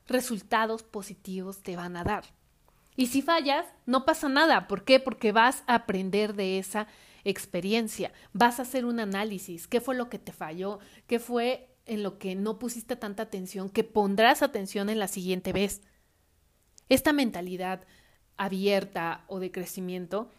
resultados 0.08 0.84
positivos 0.84 1.62
te 1.62 1.76
van 1.76 1.96
a 1.96 2.04
dar. 2.04 2.24
Y 2.96 3.08
si 3.08 3.22
fallas, 3.22 3.66
no 3.86 4.06
pasa 4.06 4.30
nada. 4.30 4.68
¿Por 4.68 4.84
qué? 4.84 5.00
Porque 5.00 5.32
vas 5.32 5.64
a 5.68 5.76
aprender 5.76 6.34
de 6.34 6.60
esa 6.60 6.88
experiencia, 7.24 8.12
vas 8.34 8.60
a 8.60 8.64
hacer 8.64 8.86
un 8.86 9.00
análisis, 9.00 9.68
qué 9.68 9.80
fue 9.80 9.96
lo 9.96 10.10
que 10.10 10.20
te 10.20 10.32
falló, 10.32 10.80
qué 11.08 11.20
fue 11.20 11.76
en 11.86 12.04
lo 12.04 12.18
que 12.18 12.36
no 12.36 12.58
pusiste 12.58 12.96
tanta 12.96 13.24
atención 13.24 13.70
que 13.70 13.84
pondrás 13.84 14.42
atención 14.42 14.90
en 14.90 15.00
la 15.00 15.08
siguiente 15.08 15.54
vez. 15.54 15.82
Esta 16.90 17.14
mentalidad 17.14 17.86
abierta 18.38 19.24
o 19.28 19.40
de 19.40 19.52
crecimiento 19.52 20.30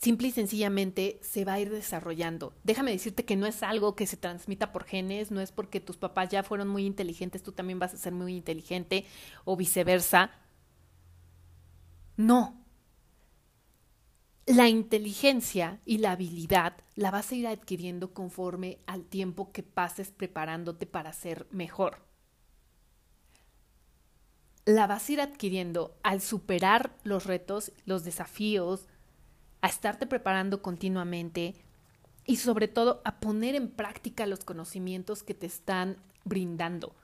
simple 0.00 0.28
y 0.28 0.30
sencillamente 0.30 1.18
se 1.22 1.44
va 1.44 1.54
a 1.54 1.60
ir 1.60 1.70
desarrollando. 1.70 2.54
Déjame 2.62 2.92
decirte 2.92 3.24
que 3.24 3.36
no 3.36 3.46
es 3.46 3.62
algo 3.62 3.96
que 3.96 4.06
se 4.06 4.16
transmita 4.16 4.72
por 4.72 4.84
genes, 4.84 5.30
no 5.30 5.40
es 5.40 5.52
porque 5.52 5.80
tus 5.80 5.96
papás 5.96 6.28
ya 6.28 6.42
fueron 6.42 6.68
muy 6.68 6.86
inteligentes, 6.86 7.42
tú 7.42 7.52
también 7.52 7.78
vas 7.78 7.94
a 7.94 7.98
ser 7.98 8.12
muy 8.12 8.36
inteligente 8.36 9.06
o 9.44 9.56
viceversa. 9.56 10.30
No, 12.16 12.58
la 14.48 14.68
inteligencia 14.68 15.78
y 15.84 15.98
la 15.98 16.12
habilidad 16.12 16.74
la 16.94 17.10
vas 17.10 17.30
a 17.30 17.34
ir 17.34 17.46
adquiriendo 17.46 18.14
conforme 18.14 18.78
al 18.86 19.04
tiempo 19.04 19.52
que 19.52 19.62
pases 19.62 20.10
preparándote 20.10 20.86
para 20.86 21.12
ser 21.12 21.46
mejor. 21.50 22.07
La 24.68 24.86
vas 24.86 25.08
a 25.08 25.12
ir 25.12 25.20
adquiriendo 25.22 25.96
al 26.02 26.20
superar 26.20 26.94
los 27.02 27.24
retos, 27.24 27.72
los 27.86 28.04
desafíos, 28.04 28.86
a 29.62 29.66
estarte 29.66 30.06
preparando 30.06 30.60
continuamente 30.60 31.54
y 32.26 32.36
sobre 32.36 32.68
todo 32.68 33.00
a 33.06 33.18
poner 33.18 33.54
en 33.54 33.70
práctica 33.70 34.26
los 34.26 34.44
conocimientos 34.44 35.22
que 35.22 35.32
te 35.32 35.46
están 35.46 35.96
brindando. 36.26 36.94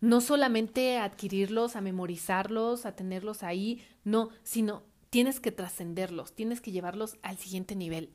No 0.00 0.20
solamente 0.20 0.96
adquirirlos, 0.98 1.74
a 1.74 1.80
memorizarlos, 1.80 2.86
a 2.86 2.94
tenerlos 2.94 3.42
ahí, 3.42 3.84
no, 4.04 4.28
sino 4.44 4.84
tienes 5.10 5.40
que 5.40 5.50
trascenderlos, 5.50 6.36
tienes 6.36 6.60
que 6.60 6.70
llevarlos 6.70 7.16
al 7.22 7.36
siguiente 7.36 7.74
nivel. 7.74 8.10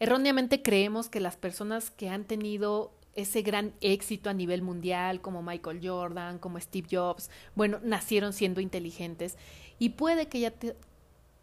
Erróneamente 0.00 0.62
creemos 0.62 1.08
que 1.08 1.20
las 1.20 1.36
personas 1.36 1.92
que 1.92 2.08
han 2.08 2.24
tenido 2.24 2.92
ese 3.14 3.42
gran 3.42 3.74
éxito 3.80 4.30
a 4.30 4.34
nivel 4.34 4.62
mundial, 4.62 5.20
como 5.20 5.42
Michael 5.42 5.80
Jordan, 5.82 6.38
como 6.38 6.58
Steve 6.60 6.88
Jobs, 6.90 7.30
bueno, 7.54 7.80
nacieron 7.82 8.32
siendo 8.32 8.60
inteligentes 8.60 9.36
y 9.78 9.90
puede 9.90 10.28
que 10.28 10.40
ya 10.40 10.54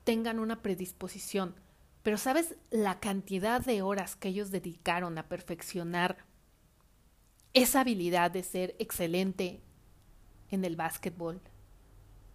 tengan 0.03 0.39
una 0.39 0.61
predisposición, 0.61 1.55
pero 2.03 2.17
¿sabes 2.17 2.55
la 2.71 2.99
cantidad 2.99 3.63
de 3.63 3.81
horas 3.81 4.15
que 4.15 4.29
ellos 4.29 4.51
dedicaron 4.51 5.17
a 5.17 5.27
perfeccionar 5.27 6.25
esa 7.53 7.81
habilidad 7.81 8.31
de 8.31 8.43
ser 8.43 8.75
excelente 8.79 9.61
en 10.49 10.65
el 10.65 10.75
básquetbol, 10.75 11.41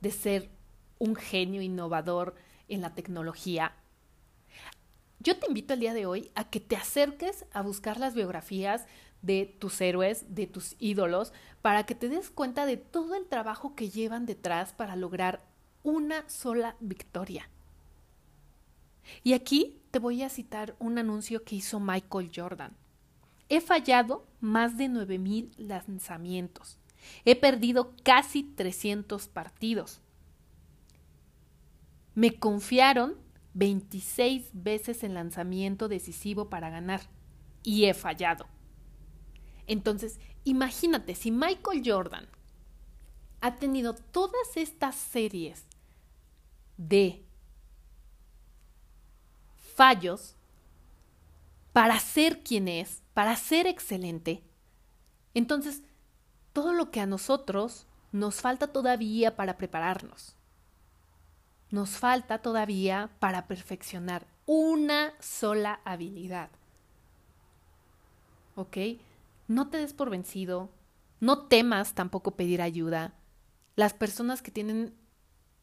de 0.00 0.10
ser 0.10 0.50
un 0.98 1.16
genio 1.16 1.62
innovador 1.62 2.34
en 2.68 2.80
la 2.80 2.94
tecnología. 2.94 3.74
Yo 5.24 5.38
te 5.38 5.46
invito 5.46 5.72
el 5.72 5.80
día 5.80 5.94
de 5.94 6.04
hoy 6.04 6.30
a 6.34 6.44
que 6.50 6.60
te 6.60 6.76
acerques 6.76 7.46
a 7.54 7.62
buscar 7.62 7.98
las 7.98 8.14
biografías 8.14 8.84
de 9.22 9.46
tus 9.58 9.80
héroes, 9.80 10.26
de 10.34 10.46
tus 10.46 10.76
ídolos, 10.78 11.32
para 11.62 11.84
que 11.86 11.94
te 11.94 12.10
des 12.10 12.28
cuenta 12.28 12.66
de 12.66 12.76
todo 12.76 13.14
el 13.14 13.26
trabajo 13.26 13.74
que 13.74 13.88
llevan 13.88 14.26
detrás 14.26 14.74
para 14.74 14.96
lograr 14.96 15.42
una 15.82 16.28
sola 16.28 16.76
victoria. 16.78 17.48
Y 19.22 19.32
aquí 19.32 19.80
te 19.90 19.98
voy 19.98 20.22
a 20.22 20.28
citar 20.28 20.76
un 20.78 20.98
anuncio 20.98 21.42
que 21.42 21.56
hizo 21.56 21.80
Michael 21.80 22.30
Jordan. 22.34 22.76
He 23.48 23.62
fallado 23.62 24.26
más 24.40 24.76
de 24.76 24.88
9.000 24.88 25.54
lanzamientos. 25.56 26.76
He 27.24 27.34
perdido 27.34 27.94
casi 28.02 28.42
300 28.42 29.28
partidos. 29.28 30.02
Me 32.14 32.38
confiaron 32.38 33.23
26 33.54 34.50
veces 34.52 35.02
el 35.04 35.14
lanzamiento 35.14 35.88
decisivo 35.88 36.50
para 36.50 36.70
ganar 36.70 37.02
y 37.62 37.86
he 37.86 37.94
fallado. 37.94 38.46
Entonces, 39.66 40.18
imagínate, 40.44 41.14
si 41.14 41.30
Michael 41.30 41.82
Jordan 41.84 42.28
ha 43.40 43.56
tenido 43.56 43.94
todas 43.94 44.56
estas 44.56 44.96
series 44.96 45.64
de 46.76 47.24
fallos 49.76 50.36
para 51.72 51.98
ser 51.98 52.42
quien 52.42 52.68
es, 52.68 53.02
para 53.14 53.36
ser 53.36 53.66
excelente, 53.66 54.42
entonces 55.32 55.82
todo 56.52 56.72
lo 56.72 56.90
que 56.90 57.00
a 57.00 57.06
nosotros 57.06 57.86
nos 58.12 58.36
falta 58.40 58.68
todavía 58.68 59.36
para 59.36 59.56
prepararnos 59.56 60.36
nos 61.74 61.98
falta 61.98 62.38
todavía 62.38 63.10
para 63.18 63.48
perfeccionar 63.48 64.28
una 64.46 65.12
sola 65.18 65.80
habilidad. 65.84 66.48
¿Ok? 68.54 68.76
No 69.48 69.68
te 69.70 69.78
des 69.78 69.92
por 69.92 70.08
vencido, 70.08 70.70
no 71.18 71.48
temas 71.48 71.94
tampoco 71.94 72.36
pedir 72.36 72.62
ayuda. 72.62 73.14
Las 73.74 73.92
personas 73.92 74.40
que 74.40 74.52
tienen 74.52 74.94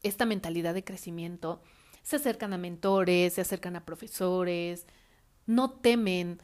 esta 0.03 0.25
mentalidad 0.25 0.73
de 0.73 0.83
crecimiento 0.83 1.61
se 2.03 2.17
acercan 2.17 2.51
a 2.51 2.57
mentores, 2.57 3.35
se 3.35 3.41
acercan 3.41 3.77
a 3.77 3.85
profesores, 3.85 4.87
no 5.45 5.71
temen 5.71 6.41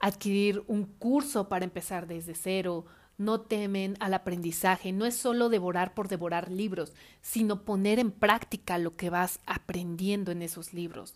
adquirir 0.00 0.64
un 0.66 0.86
curso 0.86 1.48
para 1.48 1.64
empezar 1.64 2.08
desde 2.08 2.34
cero, 2.34 2.84
no 3.16 3.40
temen 3.42 3.96
al 4.00 4.14
aprendizaje. 4.14 4.92
No 4.92 5.06
es 5.06 5.16
solo 5.16 5.48
devorar 5.48 5.94
por 5.94 6.08
devorar 6.08 6.50
libros, 6.50 6.92
sino 7.20 7.64
poner 7.64 7.98
en 7.98 8.10
práctica 8.10 8.78
lo 8.78 8.96
que 8.96 9.10
vas 9.10 9.40
aprendiendo 9.46 10.32
en 10.32 10.42
esos 10.42 10.72
libros. 10.72 11.14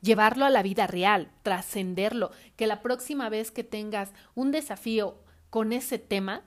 Llevarlo 0.00 0.44
a 0.44 0.50
la 0.50 0.62
vida 0.62 0.86
real, 0.86 1.32
trascenderlo, 1.42 2.30
que 2.56 2.66
la 2.66 2.82
próxima 2.82 3.28
vez 3.28 3.50
que 3.50 3.64
tengas 3.64 4.12
un 4.34 4.52
desafío 4.52 5.22
con 5.50 5.72
ese 5.72 5.98
tema 5.98 6.44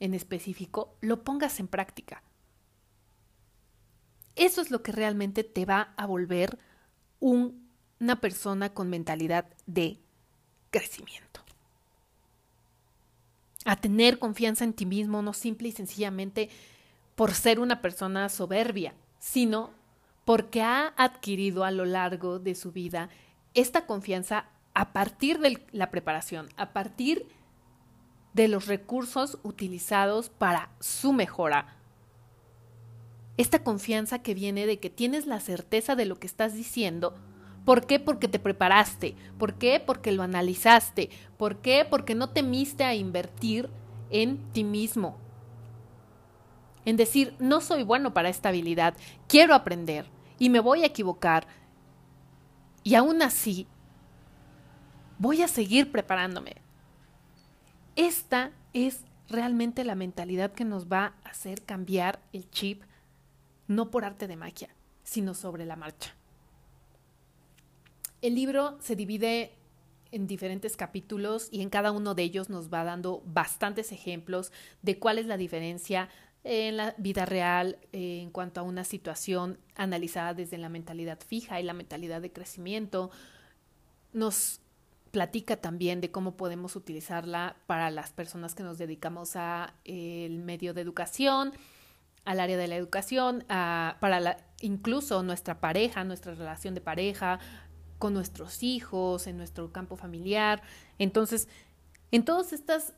en 0.00 0.14
específico, 0.14 0.96
lo 1.00 1.24
pongas 1.24 1.60
en 1.60 1.68
práctica. 1.68 2.22
Eso 4.34 4.60
es 4.60 4.70
lo 4.70 4.82
que 4.82 4.92
realmente 4.92 5.44
te 5.44 5.64
va 5.64 5.94
a 5.96 6.06
volver 6.06 6.58
una 7.20 8.20
persona 8.20 8.74
con 8.74 8.90
mentalidad 8.90 9.46
de 9.66 10.02
crecimiento 10.70 11.45
a 13.66 13.76
tener 13.76 14.18
confianza 14.20 14.64
en 14.64 14.72
ti 14.72 14.86
mismo, 14.86 15.20
no 15.22 15.32
simple 15.32 15.68
y 15.68 15.72
sencillamente 15.72 16.48
por 17.16 17.34
ser 17.34 17.58
una 17.58 17.82
persona 17.82 18.28
soberbia, 18.28 18.94
sino 19.18 19.70
porque 20.24 20.62
ha 20.62 20.94
adquirido 20.96 21.64
a 21.64 21.72
lo 21.72 21.84
largo 21.84 22.38
de 22.38 22.54
su 22.54 22.70
vida 22.70 23.10
esta 23.54 23.84
confianza 23.86 24.46
a 24.72 24.92
partir 24.92 25.40
de 25.40 25.60
la 25.72 25.90
preparación, 25.90 26.48
a 26.56 26.72
partir 26.72 27.26
de 28.34 28.46
los 28.46 28.66
recursos 28.66 29.38
utilizados 29.42 30.28
para 30.28 30.68
su 30.78 31.12
mejora. 31.12 31.74
Esta 33.36 33.64
confianza 33.64 34.20
que 34.20 34.34
viene 34.34 34.66
de 34.66 34.78
que 34.78 34.90
tienes 34.90 35.26
la 35.26 35.40
certeza 35.40 35.96
de 35.96 36.04
lo 36.04 36.20
que 36.20 36.26
estás 36.26 36.54
diciendo, 36.54 37.16
¿Por 37.66 37.84
qué? 37.84 37.98
Porque 37.98 38.28
te 38.28 38.38
preparaste. 38.38 39.16
¿Por 39.38 39.54
qué? 39.54 39.82
Porque 39.84 40.12
lo 40.12 40.22
analizaste. 40.22 41.10
¿Por 41.36 41.56
qué? 41.56 41.84
Porque 41.84 42.14
no 42.14 42.30
temiste 42.30 42.84
a 42.84 42.94
invertir 42.94 43.68
en 44.08 44.38
ti 44.52 44.62
mismo. 44.62 45.18
En 46.84 46.96
decir, 46.96 47.34
no 47.40 47.60
soy 47.60 47.82
bueno 47.82 48.14
para 48.14 48.28
esta 48.28 48.50
habilidad, 48.50 48.94
quiero 49.26 49.52
aprender 49.52 50.06
y 50.38 50.48
me 50.48 50.60
voy 50.60 50.84
a 50.84 50.86
equivocar. 50.86 51.48
Y 52.84 52.94
aún 52.94 53.20
así, 53.20 53.66
voy 55.18 55.42
a 55.42 55.48
seguir 55.48 55.90
preparándome. 55.90 56.58
Esta 57.96 58.52
es 58.74 59.04
realmente 59.28 59.82
la 59.82 59.96
mentalidad 59.96 60.52
que 60.52 60.64
nos 60.64 60.86
va 60.86 61.14
a 61.24 61.30
hacer 61.30 61.64
cambiar 61.64 62.20
el 62.32 62.48
chip, 62.50 62.84
no 63.66 63.90
por 63.90 64.04
arte 64.04 64.28
de 64.28 64.36
magia, 64.36 64.68
sino 65.02 65.34
sobre 65.34 65.66
la 65.66 65.74
marcha. 65.74 66.15
El 68.22 68.34
libro 68.34 68.78
se 68.80 68.96
divide 68.96 69.52
en 70.10 70.26
diferentes 70.26 70.76
capítulos 70.76 71.48
y 71.50 71.62
en 71.62 71.70
cada 71.70 71.92
uno 71.92 72.14
de 72.14 72.22
ellos 72.22 72.48
nos 72.48 72.72
va 72.72 72.84
dando 72.84 73.22
bastantes 73.26 73.92
ejemplos 73.92 74.52
de 74.82 74.98
cuál 74.98 75.18
es 75.18 75.26
la 75.26 75.36
diferencia 75.36 76.08
en 76.44 76.76
la 76.76 76.94
vida 76.96 77.26
real 77.26 77.78
eh, 77.92 78.20
en 78.22 78.30
cuanto 78.30 78.60
a 78.60 78.62
una 78.62 78.84
situación 78.84 79.58
analizada 79.74 80.32
desde 80.32 80.58
la 80.58 80.68
mentalidad 80.68 81.18
fija 81.26 81.60
y 81.60 81.64
la 81.64 81.72
mentalidad 81.72 82.22
de 82.22 82.32
crecimiento. 82.32 83.10
Nos 84.12 84.60
platica 85.10 85.56
también 85.56 86.00
de 86.00 86.10
cómo 86.10 86.36
podemos 86.36 86.76
utilizarla 86.76 87.56
para 87.66 87.90
las 87.90 88.12
personas 88.12 88.54
que 88.54 88.62
nos 88.62 88.78
dedicamos 88.78 89.34
a 89.34 89.74
el 89.84 90.38
medio 90.38 90.72
de 90.72 90.82
educación, 90.82 91.52
al 92.24 92.40
área 92.40 92.56
de 92.56 92.68
la 92.68 92.76
educación, 92.76 93.44
para 93.48 94.20
la, 94.20 94.36
incluso 94.60 95.22
nuestra 95.22 95.58
pareja, 95.58 96.04
nuestra 96.04 96.34
relación 96.34 96.74
de 96.74 96.80
pareja, 96.80 97.40
con 97.98 98.14
nuestros 98.14 98.62
hijos, 98.62 99.26
en 99.26 99.36
nuestro 99.36 99.72
campo 99.72 99.96
familiar. 99.96 100.62
Entonces, 100.98 101.48
en 102.10 102.24
todos, 102.24 102.52
estas, 102.52 102.94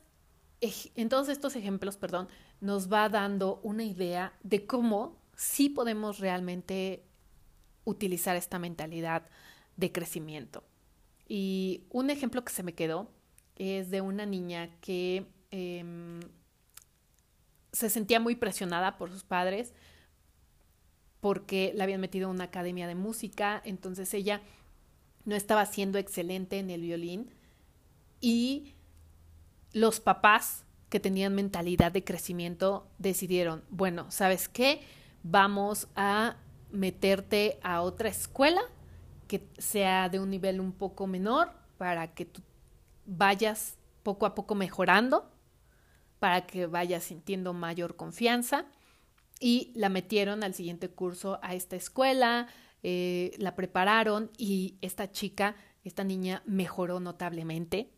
en 0.61 1.09
todos 1.09 1.29
estos 1.29 1.55
ejemplos, 1.55 1.97
perdón, 1.97 2.27
nos 2.61 2.91
va 2.91 3.09
dando 3.09 3.59
una 3.63 3.83
idea 3.83 4.33
de 4.43 4.65
cómo 4.65 5.17
sí 5.35 5.69
podemos 5.69 6.19
realmente 6.19 7.03
utilizar 7.85 8.35
esta 8.35 8.59
mentalidad 8.59 9.23
de 9.77 9.91
crecimiento. 9.91 10.63
Y 11.27 11.83
un 11.89 12.09
ejemplo 12.09 12.43
que 12.43 12.51
se 12.51 12.63
me 12.63 12.73
quedó 12.73 13.09
es 13.55 13.89
de 13.89 14.01
una 14.01 14.25
niña 14.25 14.69
que 14.81 15.25
em, 15.51 16.19
se 17.71 17.89
sentía 17.89 18.19
muy 18.19 18.35
presionada 18.35 18.97
por 18.97 19.11
sus 19.11 19.23
padres 19.23 19.73
porque 21.19 21.73
la 21.75 21.83
habían 21.83 22.01
metido 22.01 22.27
a 22.27 22.31
una 22.31 22.45
academia 22.45 22.87
de 22.87 22.95
música, 22.95 23.61
entonces 23.65 24.13
ella 24.13 24.41
no 25.25 25.35
estaba 25.35 25.65
siendo 25.65 25.97
excelente 25.97 26.59
en 26.59 26.69
el 26.69 26.81
violín 26.81 27.33
y 28.21 28.75
los 29.73 29.99
papás 29.99 30.65
que 30.89 30.99
tenían 30.99 31.35
mentalidad 31.35 31.91
de 31.91 32.03
crecimiento 32.03 32.87
decidieron, 32.97 33.63
bueno, 33.69 34.09
¿sabes 34.09 34.49
qué? 34.49 34.81
Vamos 35.23 35.87
a 35.95 36.37
meterte 36.71 37.59
a 37.61 37.81
otra 37.81 38.09
escuela 38.09 38.61
que 39.27 39.47
sea 39.57 40.09
de 40.09 40.19
un 40.19 40.29
nivel 40.29 40.59
un 40.59 40.71
poco 40.71 41.05
menor 41.05 41.51
para 41.77 42.13
que 42.13 42.25
tú 42.25 42.41
vayas 43.05 43.77
poco 44.03 44.25
a 44.25 44.33
poco 44.33 44.55
mejorando, 44.55 45.31
para 46.19 46.47
que 46.47 46.65
vayas 46.65 47.03
sintiendo 47.03 47.53
mayor 47.53 47.95
confianza. 47.95 48.65
Y 49.39 49.71
la 49.75 49.87
metieron 49.87 50.43
al 50.43 50.53
siguiente 50.53 50.89
curso 50.89 51.39
a 51.41 51.53
esta 51.53 51.75
escuela, 51.75 52.47
eh, 52.83 53.31
la 53.37 53.55
prepararon 53.55 54.31
y 54.37 54.77
esta 54.81 55.11
chica, 55.11 55.55
esta 55.83 56.03
niña 56.03 56.43
mejoró 56.45 56.99
notablemente. 56.99 57.91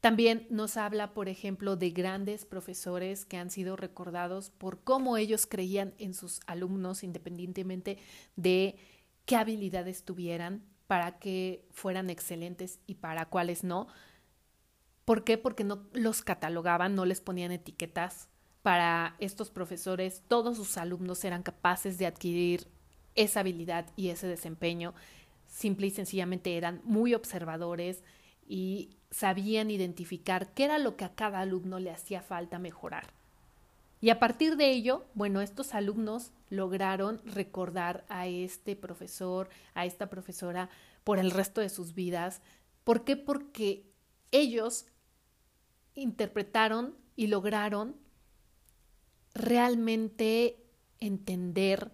También 0.00 0.46
nos 0.50 0.76
habla, 0.76 1.14
por 1.14 1.28
ejemplo, 1.28 1.76
de 1.76 1.90
grandes 1.90 2.44
profesores 2.44 3.24
que 3.24 3.38
han 3.38 3.50
sido 3.50 3.76
recordados 3.76 4.50
por 4.50 4.84
cómo 4.84 5.16
ellos 5.16 5.46
creían 5.46 5.94
en 5.98 6.14
sus 6.14 6.40
alumnos, 6.46 7.02
independientemente 7.02 7.98
de 8.36 8.76
qué 9.24 9.36
habilidades 9.36 10.04
tuvieran 10.04 10.62
para 10.86 11.18
que 11.18 11.66
fueran 11.72 12.10
excelentes 12.10 12.78
y 12.86 12.96
para 12.96 13.26
cuáles 13.26 13.64
no. 13.64 13.88
¿Por 15.04 15.24
qué? 15.24 15.38
Porque 15.38 15.64
no 15.64 15.88
los 15.92 16.22
catalogaban, 16.22 16.94
no 16.94 17.04
les 17.04 17.20
ponían 17.20 17.52
etiquetas. 17.52 18.28
Para 18.62 19.16
estos 19.18 19.50
profesores, 19.50 20.22
todos 20.28 20.56
sus 20.56 20.76
alumnos 20.76 21.24
eran 21.24 21.42
capaces 21.42 21.98
de 21.98 22.06
adquirir 22.06 22.68
esa 23.16 23.40
habilidad 23.40 23.86
y 23.96 24.08
ese 24.08 24.26
desempeño. 24.26 24.94
Simple 25.48 25.88
y 25.88 25.90
sencillamente 25.90 26.56
eran 26.56 26.80
muy 26.84 27.14
observadores 27.14 28.02
y 28.48 28.90
sabían 29.10 29.70
identificar 29.70 30.52
qué 30.52 30.64
era 30.64 30.78
lo 30.78 30.96
que 30.96 31.04
a 31.04 31.14
cada 31.14 31.40
alumno 31.40 31.78
le 31.78 31.90
hacía 31.90 32.22
falta 32.22 32.58
mejorar. 32.58 33.08
Y 34.00 34.10
a 34.10 34.18
partir 34.18 34.56
de 34.56 34.70
ello, 34.70 35.06
bueno, 35.14 35.40
estos 35.40 35.74
alumnos 35.74 36.30
lograron 36.50 37.20
recordar 37.24 38.04
a 38.08 38.26
este 38.26 38.76
profesor, 38.76 39.48
a 39.74 39.86
esta 39.86 40.08
profesora 40.08 40.68
por 41.02 41.18
el 41.18 41.30
resto 41.30 41.60
de 41.60 41.70
sus 41.70 41.94
vidas. 41.94 42.42
¿Por 42.84 43.04
qué? 43.04 43.16
Porque 43.16 43.84
ellos 44.32 44.86
interpretaron 45.94 46.94
y 47.16 47.28
lograron 47.28 47.96
realmente 49.34 50.62
entender 51.00 51.90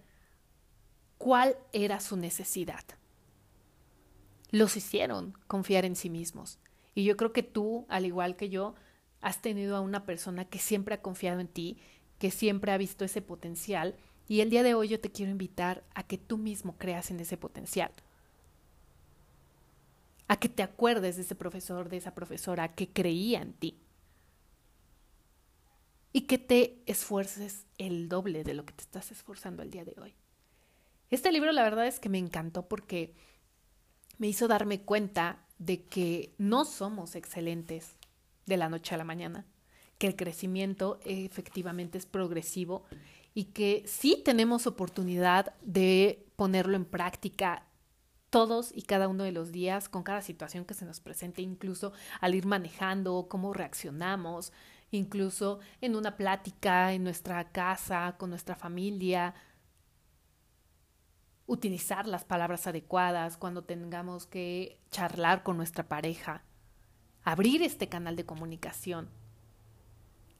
cuál 1.23 1.55
era 1.71 2.01
su 2.01 2.17
necesidad. 2.17 2.83
Los 4.51 4.75
hicieron 4.75 5.37
confiar 5.47 5.85
en 5.85 5.95
sí 5.95 6.09
mismos. 6.09 6.59
Y 6.95 7.05
yo 7.05 7.15
creo 7.15 7.31
que 7.31 7.43
tú, 7.43 7.85
al 7.87 8.05
igual 8.05 8.35
que 8.35 8.49
yo, 8.49 8.75
has 9.21 9.41
tenido 9.41 9.77
a 9.77 9.79
una 9.79 10.05
persona 10.05 10.43
que 10.43 10.59
siempre 10.59 10.95
ha 10.95 11.01
confiado 11.01 11.39
en 11.39 11.47
ti, 11.47 11.77
que 12.19 12.29
siempre 12.29 12.73
ha 12.73 12.77
visto 12.77 13.05
ese 13.05 13.21
potencial. 13.21 13.95
Y 14.27 14.41
el 14.41 14.49
día 14.49 14.63
de 14.63 14.73
hoy 14.73 14.89
yo 14.89 14.99
te 14.99 15.13
quiero 15.13 15.31
invitar 15.31 15.85
a 15.95 16.03
que 16.03 16.17
tú 16.17 16.37
mismo 16.37 16.75
creas 16.77 17.09
en 17.09 17.21
ese 17.21 17.37
potencial. 17.37 17.93
A 20.27 20.37
que 20.41 20.49
te 20.49 20.61
acuerdes 20.61 21.15
de 21.15 21.21
ese 21.21 21.35
profesor, 21.35 21.87
de 21.87 21.95
esa 21.95 22.13
profesora 22.13 22.75
que 22.75 22.89
creía 22.89 23.41
en 23.41 23.53
ti. 23.53 23.79
Y 26.11 26.23
que 26.23 26.37
te 26.37 26.83
esfuerces 26.85 27.65
el 27.77 28.09
doble 28.09 28.43
de 28.43 28.55
lo 28.55 28.65
que 28.65 28.73
te 28.73 28.81
estás 28.81 29.13
esforzando 29.13 29.63
el 29.63 29.71
día 29.71 29.85
de 29.85 29.95
hoy. 30.01 30.13
Este 31.13 31.31
libro 31.31 31.51
la 31.51 31.61
verdad 31.61 31.85
es 31.85 31.99
que 31.99 32.09
me 32.09 32.17
encantó 32.17 32.67
porque 32.67 33.13
me 34.17 34.25
hizo 34.25 34.47
darme 34.47 34.81
cuenta 34.81 35.45
de 35.59 35.85
que 35.85 36.33
no 36.39 36.65
somos 36.65 37.13
excelentes 37.13 37.97
de 38.47 38.57
la 38.57 38.67
noche 38.67 38.95
a 38.95 38.97
la 38.97 39.03
mañana, 39.03 39.45
que 39.99 40.07
el 40.07 40.15
crecimiento 40.15 40.99
efectivamente 41.05 41.99
es 41.99 42.07
progresivo 42.07 42.85
y 43.35 43.43
que 43.51 43.83
sí 43.85 44.23
tenemos 44.25 44.65
oportunidad 44.65 45.53
de 45.61 46.25
ponerlo 46.35 46.75
en 46.75 46.85
práctica 46.85 47.67
todos 48.31 48.71
y 48.73 48.81
cada 48.81 49.07
uno 49.07 49.23
de 49.23 49.33
los 49.33 49.51
días 49.51 49.89
con 49.89 50.01
cada 50.01 50.23
situación 50.23 50.65
que 50.65 50.73
se 50.73 50.85
nos 50.85 50.99
presente, 50.99 51.43
incluso 51.43 51.93
al 52.21 52.33
ir 52.33 52.47
manejando, 52.47 53.27
cómo 53.29 53.53
reaccionamos, 53.53 54.51
incluso 54.89 55.59
en 55.79 55.95
una 55.95 56.17
plática 56.17 56.91
en 56.91 57.03
nuestra 57.03 57.51
casa, 57.51 58.15
con 58.17 58.31
nuestra 58.31 58.55
familia, 58.55 59.35
utilizar 61.45 62.07
las 62.07 62.23
palabras 62.23 62.67
adecuadas 62.67 63.37
cuando 63.37 63.63
tengamos 63.63 64.25
que 64.25 64.79
charlar 64.91 65.43
con 65.43 65.57
nuestra 65.57 65.87
pareja, 65.87 66.43
abrir 67.23 67.61
este 67.61 67.89
canal 67.89 68.15
de 68.15 68.25
comunicación. 68.25 69.09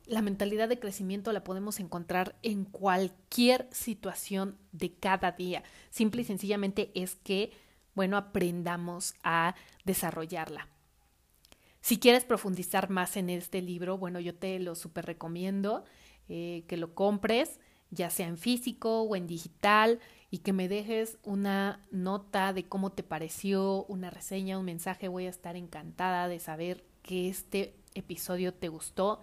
la 0.05 0.21
mentalidad 0.21 0.67
de 0.67 0.79
crecimiento 0.79 1.31
la 1.31 1.45
podemos 1.45 1.79
encontrar 1.79 2.35
en 2.43 2.65
cualquier 2.65 3.69
situación 3.71 4.57
de 4.73 4.93
cada 4.93 5.31
día. 5.31 5.63
Simple 5.91 6.23
y 6.23 6.25
sencillamente 6.25 6.91
es 6.93 7.15
que, 7.15 7.53
bueno, 7.95 8.17
aprendamos 8.17 9.15
a 9.23 9.55
desarrollarla. 9.85 10.67
Si 11.79 11.99
quieres 11.99 12.25
profundizar 12.25 12.89
más 12.89 13.15
en 13.17 13.29
este 13.29 13.61
libro, 13.61 13.97
bueno, 13.97 14.19
yo 14.19 14.35
te 14.35 14.59
lo 14.59 14.75
súper 14.75 15.05
recomiendo 15.05 15.85
eh, 16.29 16.63
que 16.67 16.77
lo 16.77 16.95
compres, 16.95 17.59
ya 17.91 18.09
sea 18.09 18.27
en 18.27 18.37
físico 18.37 19.01
o 19.01 19.15
en 19.15 19.27
digital, 19.27 19.99
y 20.33 20.39
que 20.39 20.51
me 20.51 20.67
dejes 20.67 21.19
una 21.21 21.85
nota 21.91 22.53
de 22.53 22.67
cómo 22.67 22.91
te 22.91 23.03
pareció, 23.03 23.85
una 23.85 24.09
reseña, 24.09 24.57
un 24.57 24.65
mensaje. 24.65 25.07
Voy 25.07 25.27
a 25.27 25.29
estar 25.29 25.55
encantada 25.55 26.27
de 26.27 26.39
saber 26.39 26.83
que 27.03 27.29
este 27.29 27.75
episodio 27.93 28.51
te 28.51 28.67
gustó. 28.67 29.21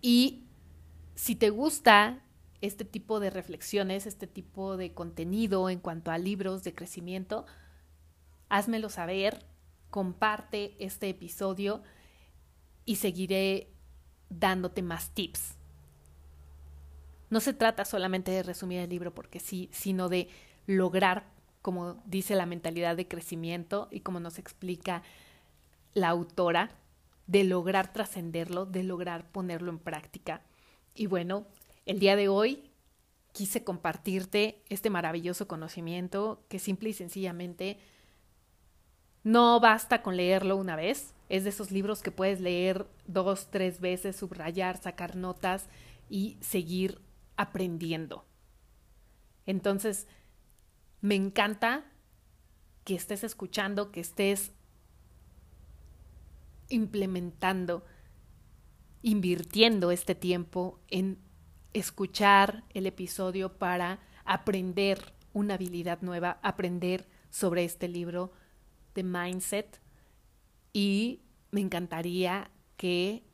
Y 0.00 0.44
si 1.16 1.36
te 1.36 1.50
gusta 1.50 2.22
este 2.62 2.86
tipo 2.86 3.20
de 3.20 3.28
reflexiones, 3.28 4.06
este 4.06 4.26
tipo 4.26 4.78
de 4.78 4.94
contenido 4.94 5.68
en 5.68 5.80
cuanto 5.80 6.10
a 6.10 6.16
libros 6.16 6.64
de 6.64 6.74
crecimiento, 6.74 7.44
házmelo 8.48 8.88
saber, 8.88 9.44
comparte 9.90 10.82
este 10.82 11.10
episodio 11.10 11.82
y 12.86 12.96
seguiré 12.96 13.68
dándote 14.30 14.80
más 14.80 15.10
tips. 15.10 15.58
No 17.32 17.40
se 17.40 17.54
trata 17.54 17.86
solamente 17.86 18.30
de 18.30 18.42
resumir 18.42 18.80
el 18.80 18.90
libro 18.90 19.14
porque 19.14 19.40
sí, 19.40 19.70
sino 19.72 20.10
de 20.10 20.28
lograr, 20.66 21.24
como 21.62 21.94
dice 22.04 22.34
la 22.34 22.44
mentalidad 22.44 22.94
de 22.94 23.08
crecimiento 23.08 23.88
y 23.90 24.00
como 24.00 24.20
nos 24.20 24.38
explica 24.38 25.02
la 25.94 26.10
autora, 26.10 26.72
de 27.26 27.44
lograr 27.44 27.90
trascenderlo, 27.90 28.66
de 28.66 28.82
lograr 28.82 29.30
ponerlo 29.32 29.70
en 29.70 29.78
práctica. 29.78 30.42
Y 30.94 31.06
bueno, 31.06 31.46
el 31.86 32.00
día 32.00 32.16
de 32.16 32.28
hoy 32.28 32.68
quise 33.32 33.64
compartirte 33.64 34.62
este 34.68 34.90
maravilloso 34.90 35.48
conocimiento 35.48 36.44
que 36.50 36.58
simple 36.58 36.90
y 36.90 36.92
sencillamente 36.92 37.78
no 39.24 39.58
basta 39.58 40.02
con 40.02 40.18
leerlo 40.18 40.58
una 40.58 40.76
vez, 40.76 41.14
es 41.30 41.44
de 41.44 41.48
esos 41.48 41.70
libros 41.70 42.02
que 42.02 42.10
puedes 42.10 42.42
leer 42.42 42.86
dos, 43.06 43.46
tres 43.50 43.80
veces, 43.80 44.16
subrayar, 44.16 44.76
sacar 44.76 45.16
notas 45.16 45.64
y 46.10 46.36
seguir 46.42 47.00
aprendiendo. 47.36 48.24
Entonces, 49.46 50.06
me 51.00 51.14
encanta 51.14 51.84
que 52.84 52.94
estés 52.94 53.24
escuchando, 53.24 53.90
que 53.92 54.00
estés 54.00 54.52
implementando, 56.68 57.84
invirtiendo 59.02 59.90
este 59.90 60.14
tiempo 60.14 60.80
en 60.88 61.18
escuchar 61.72 62.64
el 62.70 62.86
episodio 62.86 63.58
para 63.58 64.00
aprender 64.24 65.12
una 65.32 65.54
habilidad 65.54 66.00
nueva, 66.02 66.38
aprender 66.42 67.08
sobre 67.30 67.64
este 67.64 67.88
libro 67.88 68.32
de 68.94 69.02
mindset 69.02 69.80
y 70.72 71.22
me 71.50 71.60
encantaría 71.60 72.50
que 72.76 73.24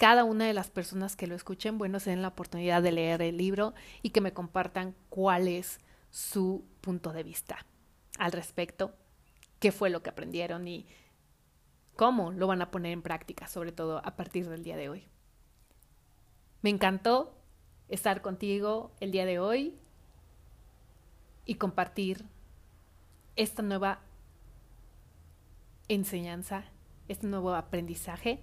cada 0.00 0.24
una 0.24 0.46
de 0.46 0.54
las 0.54 0.70
personas 0.70 1.14
que 1.14 1.26
lo 1.26 1.34
escuchen, 1.34 1.76
bueno, 1.76 2.00
se 2.00 2.08
den 2.08 2.22
la 2.22 2.28
oportunidad 2.28 2.82
de 2.82 2.90
leer 2.90 3.20
el 3.20 3.36
libro 3.36 3.74
y 4.00 4.10
que 4.10 4.22
me 4.22 4.32
compartan 4.32 4.94
cuál 5.10 5.46
es 5.46 5.78
su 6.08 6.64
punto 6.80 7.12
de 7.12 7.22
vista 7.22 7.66
al 8.18 8.32
respecto, 8.32 8.94
qué 9.58 9.72
fue 9.72 9.90
lo 9.90 10.02
que 10.02 10.08
aprendieron 10.08 10.66
y 10.66 10.86
cómo 11.96 12.32
lo 12.32 12.46
van 12.46 12.62
a 12.62 12.70
poner 12.70 12.92
en 12.92 13.02
práctica, 13.02 13.46
sobre 13.46 13.72
todo 13.72 14.00
a 14.02 14.16
partir 14.16 14.48
del 14.48 14.64
día 14.64 14.78
de 14.78 14.88
hoy. 14.88 15.06
Me 16.62 16.70
encantó 16.70 17.36
estar 17.90 18.22
contigo 18.22 18.92
el 19.00 19.10
día 19.10 19.26
de 19.26 19.38
hoy 19.38 19.76
y 21.44 21.56
compartir 21.56 22.24
esta 23.36 23.60
nueva 23.60 24.00
enseñanza, 25.88 26.64
este 27.06 27.26
nuevo 27.26 27.54
aprendizaje 27.54 28.42